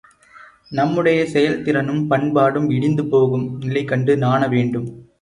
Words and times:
நம்முடைய 0.69 1.19
செயல் 1.25 1.61
திறனும் 1.61 2.01
பண்பாடும் 2.07 2.67
இழிந்து 2.69 3.05
போகும் 3.05 3.47
நிலை 3.59 3.85
கண்டு 3.85 4.15
நாணவேண்டும். 4.17 4.89